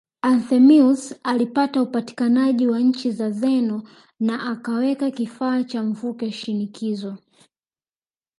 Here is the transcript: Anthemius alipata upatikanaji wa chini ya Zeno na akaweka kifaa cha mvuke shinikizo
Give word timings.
Anthemius 0.23 1.15
alipata 1.23 1.81
upatikanaji 1.81 2.67
wa 2.67 2.83
chini 2.91 3.19
ya 3.19 3.31
Zeno 3.31 3.83
na 4.19 4.51
akaweka 4.51 5.11
kifaa 5.11 5.63
cha 5.63 5.83
mvuke 5.83 6.31
shinikizo 6.31 7.17